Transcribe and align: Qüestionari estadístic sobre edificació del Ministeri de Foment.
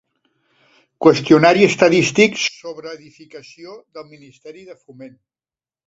Qüestionari 1.07 1.67
estadístic 1.67 2.41
sobre 2.47 2.91
edificació 2.97 3.79
del 3.99 4.13
Ministeri 4.17 4.71
de 4.73 4.83
Foment. 4.85 5.19